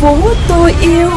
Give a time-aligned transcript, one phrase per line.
[0.00, 0.16] phố
[0.48, 1.10] tôi yêu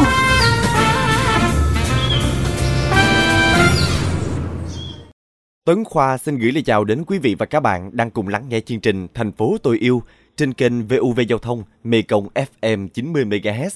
[5.64, 8.44] Tuấn Khoa xin gửi lời chào đến quý vị và các bạn đang cùng lắng
[8.48, 10.02] nghe chương trình Thành phố tôi yêu
[10.36, 13.70] trên kênh VUV Giao thông Mekong FM 90 MHz,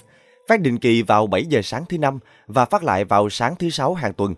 [0.49, 3.71] phát định kỳ vào 7 giờ sáng thứ năm và phát lại vào sáng thứ
[3.71, 4.35] sáu hàng tuần.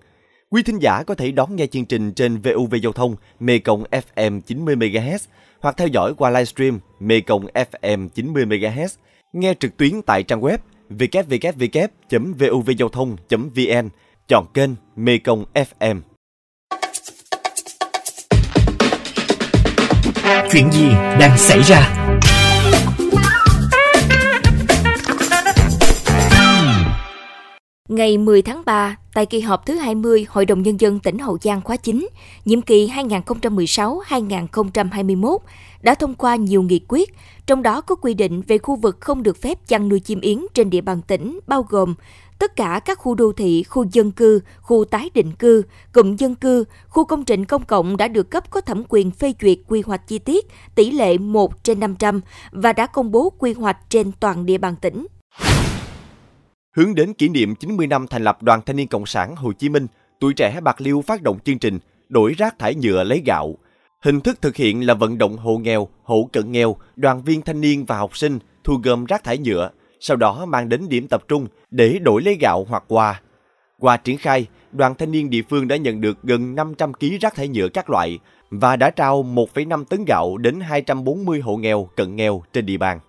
[0.50, 4.40] Quý thính giả có thể đón nghe chương trình trên VUV Giao thông Mekong FM
[4.40, 5.18] 90 MHz
[5.60, 8.88] hoặc theo dõi qua livestream Mekong FM 90 MHz,
[9.36, 10.58] nghe trực tuyến tại trang web
[10.90, 13.88] www.vuvgiao thông.vn,
[14.28, 16.00] chọn kênh Mekong FM.
[20.52, 20.88] Chuyện gì
[21.20, 22.06] đang xảy ra?
[27.88, 31.38] Ngày 10 tháng 3, tại kỳ họp thứ 20 Hội đồng Nhân dân tỉnh Hậu
[31.42, 32.08] Giang khóa 9,
[32.44, 35.38] nhiệm kỳ 2016-2021,
[35.82, 37.14] đã thông qua nhiều nghị quyết,
[37.46, 40.38] trong đó có quy định về khu vực không được phép chăn nuôi chim yến
[40.54, 41.94] trên địa bàn tỉnh, bao gồm
[42.38, 46.34] tất cả các khu đô thị, khu dân cư, khu tái định cư, cụm dân
[46.34, 49.82] cư, khu công trình công cộng đã được cấp có thẩm quyền phê duyệt quy
[49.86, 52.20] hoạch chi tiết tỷ lệ 1 trên 500
[52.52, 55.06] và đã công bố quy hoạch trên toàn địa bàn tỉnh.
[56.76, 59.68] Hướng đến kỷ niệm 90 năm thành lập Đoàn Thanh niên Cộng sản Hồ Chí
[59.68, 59.86] Minh,
[60.20, 63.56] tuổi trẻ Bạc Liêu phát động chương trình đổi rác thải nhựa lấy gạo.
[64.04, 67.60] Hình thức thực hiện là vận động hộ nghèo, hộ cận nghèo, đoàn viên thanh
[67.60, 71.22] niên và học sinh thu gom rác thải nhựa, sau đó mang đến điểm tập
[71.28, 73.20] trung để đổi lấy gạo hoặc quà.
[73.78, 77.34] Qua triển khai, đoàn thanh niên địa phương đã nhận được gần 500 kg rác
[77.34, 78.18] thải nhựa các loại
[78.50, 83.00] và đã trao 1,5 tấn gạo đến 240 hộ nghèo, cận nghèo trên địa bàn.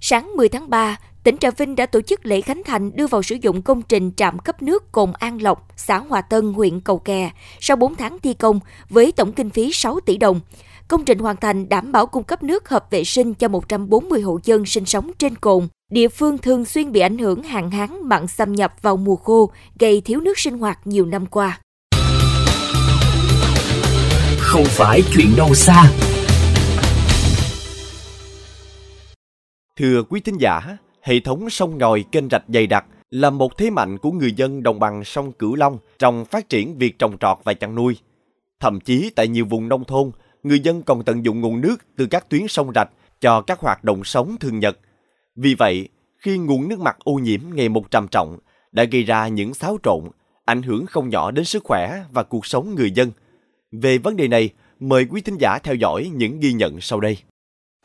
[0.00, 0.96] Sáng 10 tháng 3,
[1.28, 4.12] tỉnh Trà Vinh đã tổ chức lễ khánh thành đưa vào sử dụng công trình
[4.16, 8.18] trạm cấp nước Cồn An Lộc, xã Hòa Tân, huyện Cầu Kè sau 4 tháng
[8.18, 10.40] thi công với tổng kinh phí 6 tỷ đồng.
[10.88, 14.38] Công trình hoàn thành đảm bảo cung cấp nước hợp vệ sinh cho 140 hộ
[14.44, 15.68] dân sinh sống trên cồn.
[15.90, 19.50] Địa phương thường xuyên bị ảnh hưởng hạn hán mặn xâm nhập vào mùa khô,
[19.78, 21.60] gây thiếu nước sinh hoạt nhiều năm qua.
[24.38, 25.90] Không phải chuyện đâu xa.
[29.76, 30.60] Thưa quý thính giả,
[31.02, 34.62] hệ thống sông ngòi kênh rạch dày đặc là một thế mạnh của người dân
[34.62, 37.96] đồng bằng sông Cửu Long trong phát triển việc trồng trọt và chăn nuôi.
[38.60, 40.10] Thậm chí tại nhiều vùng nông thôn,
[40.42, 43.84] người dân còn tận dụng nguồn nước từ các tuyến sông rạch cho các hoạt
[43.84, 44.78] động sống thường nhật.
[45.36, 45.88] Vì vậy,
[46.18, 48.38] khi nguồn nước mặt ô nhiễm ngày một trầm trọng
[48.72, 50.04] đã gây ra những xáo trộn,
[50.44, 53.10] ảnh hưởng không nhỏ đến sức khỏe và cuộc sống người dân.
[53.72, 57.18] Về vấn đề này, mời quý thính giả theo dõi những ghi nhận sau đây.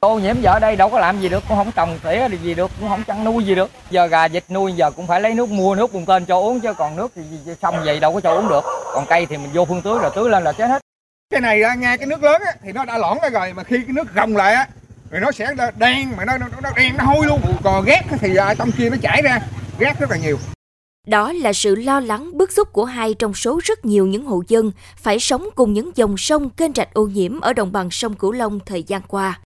[0.03, 2.53] Ô nhiễm giờ ở đây đâu có làm gì được, cũng không trồng tỉa gì
[2.53, 3.71] được, cũng không chăn nuôi gì được.
[3.91, 6.59] Giờ gà vịt nuôi giờ cũng phải lấy nước mua nước bùng tên cho uống
[6.59, 7.21] chứ còn nước thì
[7.61, 8.63] xong vậy đâu có cho uống được.
[8.93, 10.81] Còn cây thì mình vô phương tưới rồi tưới lên là chết hết.
[11.29, 13.63] Cái này ra nghe cái nước lớn á, thì nó đã lõn ra rồi mà
[13.63, 14.67] khi cái nước rồng lại á
[15.11, 15.47] rồi nó sẽ
[15.77, 17.41] đen mà nó nó, nó đen nó hôi luôn.
[17.63, 19.39] Còn ghét thì trong kia nó chảy ra,
[19.79, 20.37] ghét rất là nhiều.
[21.07, 24.43] Đó là sự lo lắng bức xúc của hai trong số rất nhiều những hộ
[24.47, 28.13] dân phải sống cùng những dòng sông kênh rạch ô nhiễm ở đồng bằng sông
[28.13, 29.39] Cửu Long thời gian qua.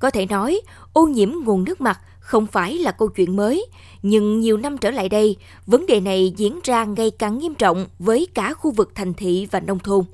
[0.00, 0.60] Có thể nói,
[0.92, 3.66] ô nhiễm nguồn nước mặt không phải là câu chuyện mới,
[4.02, 7.86] nhưng nhiều năm trở lại đây, vấn đề này diễn ra ngày càng nghiêm trọng
[7.98, 10.04] với cả khu vực thành thị và nông thôn.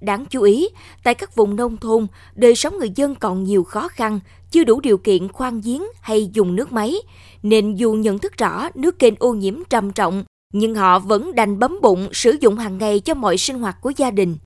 [0.00, 0.68] Đáng chú ý,
[1.04, 4.20] tại các vùng nông thôn, đời sống người dân còn nhiều khó khăn,
[4.50, 6.94] chưa đủ điều kiện khoan giếng hay dùng nước máy,
[7.42, 11.58] nên dù nhận thức rõ nước kênh ô nhiễm trầm trọng, nhưng họ vẫn đành
[11.58, 14.36] bấm bụng sử dụng hàng ngày cho mọi sinh hoạt của gia đình.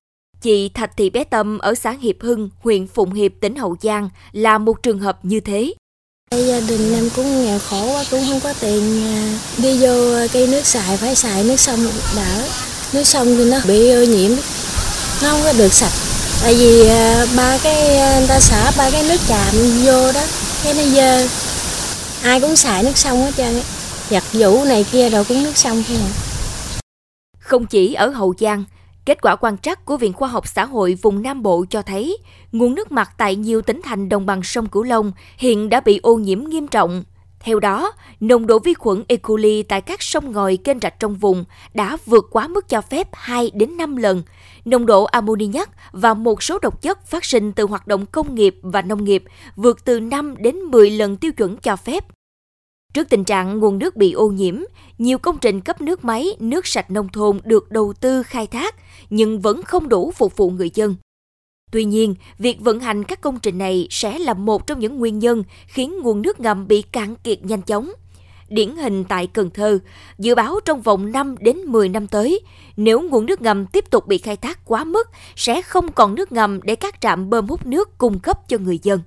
[0.41, 4.09] Chị Thạch Thị Bé Tâm ở xã Hiệp Hưng, huyện Phụng Hiệp, tỉnh Hậu Giang
[4.33, 5.75] là một trường hợp như thế.
[6.31, 10.47] Gia đình em cũng nghèo khổ quá, cũng không có tiền à, đi vô cây
[10.47, 11.81] nước xài, phải xài nước sông
[12.17, 12.49] đỡ.
[12.93, 14.31] Nước sông thì nó bị ô nhiễm,
[15.23, 15.93] nó không có được sạch.
[16.43, 20.23] Tại vì à, ba cái à, người ta xả ba cái nước chạm vô đó,
[20.65, 21.29] cái nó dơ.
[22.23, 23.61] Ai cũng xài nước sông hết trơn
[24.11, 25.97] Giặt vũ này kia rồi cũng nước sông thôi
[27.39, 28.65] Không chỉ ở Hậu Giang,
[29.07, 32.19] Kết quả quan trắc của Viện Khoa học Xã hội vùng Nam Bộ cho thấy,
[32.53, 36.01] nguồn nước mặt tại nhiều tỉnh thành đồng bằng sông Cửu Long hiện đã bị
[36.03, 37.05] ô nhiễm nghiêm trọng.
[37.41, 39.17] Theo đó, nồng độ vi khuẩn E.
[39.17, 43.09] coli tại các sông ngòi kênh rạch trong vùng đã vượt quá mức cho phép
[43.13, 44.23] 2 đến 5 lần.
[44.65, 48.57] Nồng độ ammoniac và một số độc chất phát sinh từ hoạt động công nghiệp
[48.63, 49.25] và nông nghiệp
[49.57, 52.14] vượt từ 5 đến 10 lần tiêu chuẩn cho phép.
[52.95, 54.61] Trước tình trạng nguồn nước bị ô nhiễm,
[54.99, 58.75] nhiều công trình cấp nước máy, nước sạch nông thôn được đầu tư khai thác
[59.11, 60.97] nhưng vẫn không đủ phục vụ người dân.
[61.73, 65.19] Tuy nhiên, việc vận hành các công trình này sẽ là một trong những nguyên
[65.19, 67.91] nhân khiến nguồn nước ngầm bị cạn kiệt nhanh chóng.
[68.49, 69.79] Điển hình tại Cần Thơ,
[70.19, 72.41] dự báo trong vòng 5 đến 10 năm tới,
[72.77, 76.33] nếu nguồn nước ngầm tiếp tục bị khai thác quá mức, sẽ không còn nước
[76.33, 79.01] ngầm để các trạm bơm hút nước cung cấp cho người dân.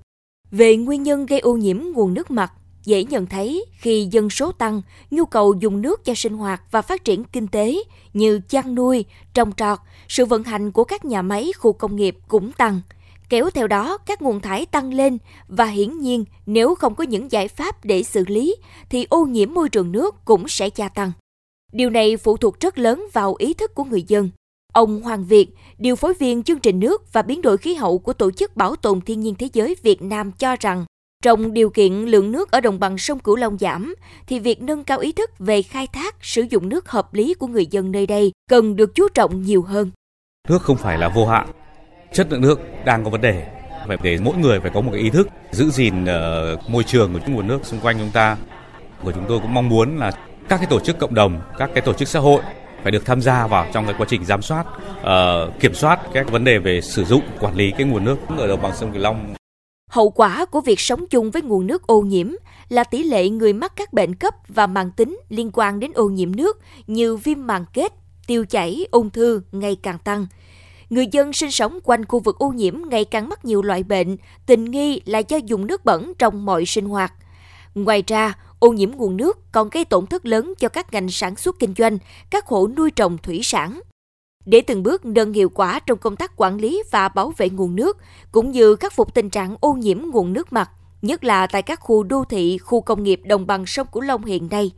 [0.51, 2.51] Về nguyên nhân gây ô nhiễm nguồn nước mặt,
[2.87, 4.81] dễ nhận thấy khi dân số tăng,
[5.11, 9.05] nhu cầu dùng nước cho sinh hoạt và phát triển kinh tế như chăn nuôi,
[9.33, 12.81] trồng trọt, sự vận hành của các nhà máy, khu công nghiệp cũng tăng.
[13.29, 15.17] Kéo theo đó, các nguồn thải tăng lên
[15.47, 18.55] và hiển nhiên nếu không có những giải pháp để xử lý
[18.89, 21.11] thì ô nhiễm môi trường nước cũng sẽ gia tăng.
[21.73, 24.29] Điều này phụ thuộc rất lớn vào ý thức của người dân.
[24.73, 28.13] Ông Hoàng Việt, điều phối viên chương trình nước và biến đổi khí hậu của
[28.13, 30.85] Tổ chức Bảo tồn Thiên nhiên Thế giới Việt Nam cho rằng,
[31.23, 33.95] trong điều kiện lượng nước ở đồng bằng sông Cửu Long giảm,
[34.27, 37.47] thì việc nâng cao ý thức về khai thác, sử dụng nước hợp lý của
[37.47, 39.91] người dân nơi đây cần được chú trọng nhiều hơn.
[40.49, 41.47] Nước không phải là vô hạn,
[42.13, 43.47] chất lượng nước đang có vấn đề.
[43.87, 47.13] Phải để mỗi người phải có một cái ý thức giữ gìn uh, môi trường
[47.13, 48.37] của những nguồn nước xung quanh chúng ta.
[49.03, 50.11] Của chúng tôi cũng mong muốn là
[50.49, 52.41] các cái tổ chức cộng đồng, các cái tổ chức xã hội
[52.83, 54.63] phải được tham gia vào trong cái quá trình giám sát
[54.99, 58.47] uh, kiểm soát các vấn đề về sử dụng, quản lý cái nguồn nước ở
[58.47, 59.33] đồng bằng sông Cửu Long.
[59.87, 62.31] Hậu quả của việc sống chung với nguồn nước ô nhiễm
[62.69, 66.09] là tỷ lệ người mắc các bệnh cấp và màng tính liên quan đến ô
[66.09, 66.57] nhiễm nước
[66.87, 67.93] như viêm màng kết,
[68.27, 70.27] tiêu chảy, ung thư ngày càng tăng.
[70.89, 74.17] Người dân sinh sống quanh khu vực ô nhiễm ngày càng mắc nhiều loại bệnh,
[74.45, 77.13] tình nghi là do dùng nước bẩn trong mọi sinh hoạt.
[77.75, 81.35] Ngoài ra, Ô nhiễm nguồn nước còn gây tổn thất lớn cho các ngành sản
[81.35, 81.97] xuất kinh doanh,
[82.29, 83.81] các hộ nuôi trồng thủy sản.
[84.47, 87.75] Để từng bước nâng hiệu quả trong công tác quản lý và bảo vệ nguồn
[87.75, 87.97] nước,
[88.31, 90.71] cũng như khắc phục tình trạng ô nhiễm nguồn nước mặt,
[91.01, 94.25] nhất là tại các khu đô thị, khu công nghiệp đồng bằng sông Cửu Long
[94.25, 94.71] hiện nay,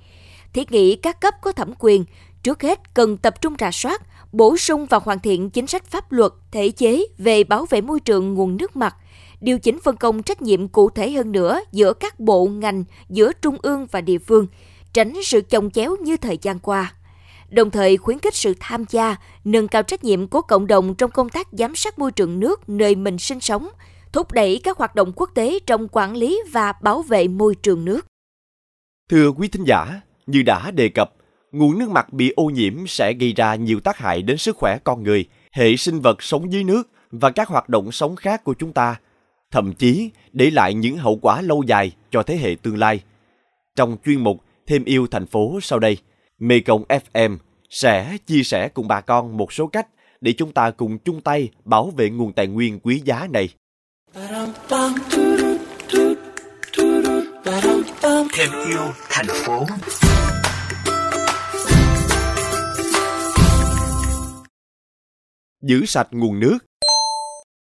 [0.53, 2.05] thiết nghĩ các cấp có thẩm quyền
[2.43, 4.01] trước hết cần tập trung rà soát,
[4.31, 7.99] bổ sung và hoàn thiện chính sách pháp luật, thể chế về bảo vệ môi
[7.99, 8.95] trường nguồn nước mặt–
[9.41, 13.31] điều chỉnh phân công trách nhiệm cụ thể hơn nữa giữa các bộ ngành, giữa
[13.41, 14.47] trung ương và địa phương,
[14.93, 16.93] tránh sự chồng chéo như thời gian qua.
[17.49, 21.11] Đồng thời khuyến khích sự tham gia, nâng cao trách nhiệm của cộng đồng trong
[21.11, 23.69] công tác giám sát môi trường nước nơi mình sinh sống,
[24.13, 27.85] thúc đẩy các hoạt động quốc tế trong quản lý và bảo vệ môi trường
[27.85, 28.05] nước.
[29.09, 31.13] Thưa quý thính giả, như đã đề cập,
[31.51, 34.77] nguồn nước mặt bị ô nhiễm sẽ gây ra nhiều tác hại đến sức khỏe
[34.83, 38.53] con người, hệ sinh vật sống dưới nước và các hoạt động sống khác của
[38.53, 38.95] chúng ta–
[39.51, 43.03] thậm chí để lại những hậu quả lâu dài cho thế hệ tương lai.
[43.75, 45.97] Trong chuyên mục Thêm yêu thành phố sau đây,
[46.39, 47.37] Mekong FM
[47.69, 49.87] sẽ chia sẻ cùng bà con một số cách
[50.21, 53.49] để chúng ta cùng chung tay bảo vệ nguồn tài nguyên quý giá này.
[58.33, 59.65] Thêm yêu thành phố.
[65.61, 66.57] Giữ sạch nguồn nước.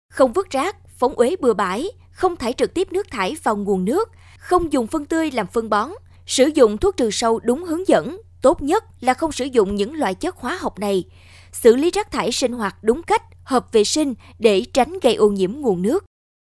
[0.10, 3.86] Không vứt rác phóng uế bừa bãi, không thải trực tiếp nước thải vào nguồn
[3.86, 4.10] nước,
[4.40, 5.90] không dùng phân tươi làm phân bón,
[6.26, 9.94] sử dụng thuốc trừ sâu đúng hướng dẫn, tốt nhất là không sử dụng những
[9.94, 11.04] loại chất hóa học này,
[11.52, 15.30] xử lý rác thải sinh hoạt đúng cách, hợp vệ sinh để tránh gây ô
[15.30, 16.06] nhiễm nguồn nước.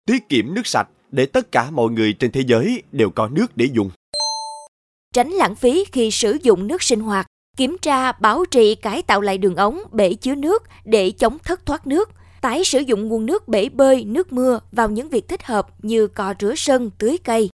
[0.05, 3.57] Tiết kiệm nước sạch để tất cả mọi người trên thế giới đều có nước
[3.57, 3.89] để dùng.
[5.13, 7.27] Tránh lãng phí khi sử dụng nước sinh hoạt,
[7.57, 11.65] kiểm tra, bảo trì cải tạo lại đường ống, bể chứa nước để chống thất
[11.65, 12.09] thoát nước,
[12.41, 16.07] tái sử dụng nguồn nước bể bơi, nước mưa vào những việc thích hợp như
[16.07, 17.49] cò rửa sân, tưới cây.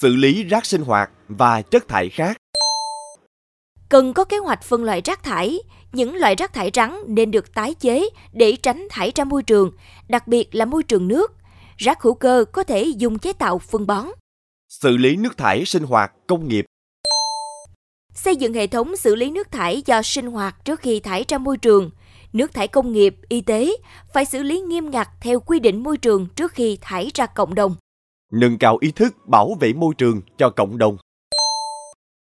[0.00, 2.36] Xử lý rác sinh hoạt và chất thải khác.
[3.88, 5.58] Cần có kế hoạch phân loại rác thải.
[5.92, 9.72] Những loại rác thải rắn nên được tái chế để tránh thải ra môi trường,
[10.08, 11.32] đặc biệt là môi trường nước.
[11.76, 14.06] Rác hữu cơ có thể dùng chế tạo phân bón.
[14.68, 16.64] Xử lý nước thải sinh hoạt công nghiệp
[18.18, 21.38] xây dựng hệ thống xử lý nước thải do sinh hoạt trước khi thải ra
[21.38, 21.90] môi trường,
[22.32, 23.70] nước thải công nghiệp, y tế
[24.14, 27.54] phải xử lý nghiêm ngặt theo quy định môi trường trước khi thải ra cộng
[27.54, 27.76] đồng.
[28.32, 30.96] Nâng cao ý thức bảo vệ môi trường cho cộng đồng.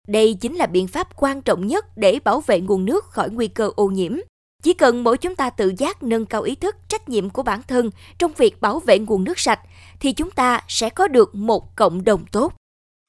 [0.09, 3.47] Đây chính là biện pháp quan trọng nhất để bảo vệ nguồn nước khỏi nguy
[3.47, 4.11] cơ ô nhiễm.
[4.63, 7.61] Chỉ cần mỗi chúng ta tự giác nâng cao ý thức trách nhiệm của bản
[7.67, 9.59] thân trong việc bảo vệ nguồn nước sạch
[9.99, 12.53] thì chúng ta sẽ có được một cộng đồng tốt.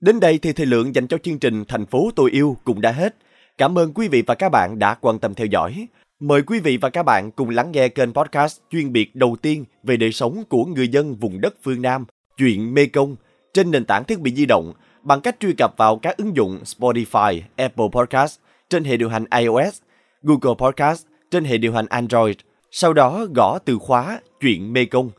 [0.01, 2.93] Đến đây thì thời lượng dành cho chương trình Thành phố tôi yêu cũng đã
[2.93, 3.17] hết.
[3.59, 5.87] Cảm ơn quý vị và các bạn đã quan tâm theo dõi.
[6.21, 9.65] Mời quý vị và các bạn cùng lắng nghe kênh podcast chuyên biệt đầu tiên
[9.83, 12.05] về đời sống của người dân vùng đất phương Nam,
[12.37, 13.17] chuyện Mê Công,
[13.55, 16.61] trên nền tảng thiết bị di động bằng cách truy cập vào các ứng dụng
[16.65, 18.39] Spotify, Apple Podcast
[18.71, 19.81] trên hệ điều hành iOS,
[20.23, 22.37] Google Podcast trên hệ điều hành Android.
[22.71, 25.11] Sau đó gõ từ khóa chuyện Mê Công.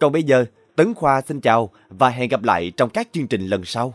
[0.00, 0.44] Còn bây giờ,
[0.76, 3.94] Tấn Khoa xin chào và hẹn gặp lại trong các chương trình lần sau.